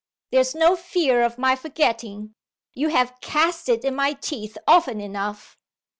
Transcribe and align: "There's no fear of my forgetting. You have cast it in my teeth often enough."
"There's 0.31 0.55
no 0.55 0.75
fear 0.75 1.21
of 1.21 1.37
my 1.37 1.55
forgetting. 1.55 2.33
You 2.73 2.87
have 2.87 3.21
cast 3.21 3.69
it 3.69 3.85
in 3.85 3.95
my 3.95 4.13
teeth 4.13 4.57
often 4.67 4.99
enough." 4.99 5.59